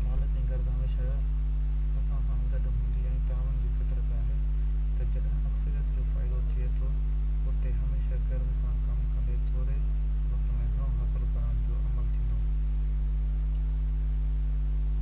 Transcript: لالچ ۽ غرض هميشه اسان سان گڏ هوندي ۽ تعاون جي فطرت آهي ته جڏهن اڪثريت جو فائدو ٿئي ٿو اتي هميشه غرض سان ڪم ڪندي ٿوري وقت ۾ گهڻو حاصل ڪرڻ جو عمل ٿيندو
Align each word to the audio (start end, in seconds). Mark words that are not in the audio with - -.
لالچ 0.00 0.34
۽ 0.40 0.42
غرض 0.48 0.66
هميشه 0.72 1.06
اسان 1.12 2.20
سان 2.26 2.36
گڏ 2.52 2.66
هوندي 2.74 3.00
۽ 3.12 3.22
تعاون 3.30 3.56
جي 3.62 3.70
فطرت 3.78 4.12
آهي 4.18 4.36
ته 4.98 5.08
جڏهن 5.16 5.48
اڪثريت 5.48 5.88
جو 5.96 6.04
فائدو 6.12 6.38
ٿئي 6.52 6.68
ٿو 6.78 6.90
اتي 6.92 7.72
هميشه 7.80 8.20
غرض 8.28 8.46
سان 8.60 8.78
ڪم 8.86 9.02
ڪندي 9.16 9.40
ٿوري 9.48 9.80
وقت 9.80 10.46
۾ 10.60 10.68
گهڻو 10.76 10.92
حاصل 11.00 11.26
ڪرڻ 11.32 11.58
جو 11.64 11.80
عمل 11.80 12.06
ٿيندو 12.14 14.94